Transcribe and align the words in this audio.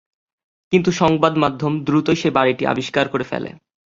কিন্তু 0.73 0.89
সংবাদমাধ্যম 0.91 1.73
দ্রুতই 1.83 2.15
সে 2.15 2.29
বাড়িটি 2.31 2.63
আবিষ্কার 2.65 3.05
করে 3.07 3.23
ফেলে। 3.23 3.49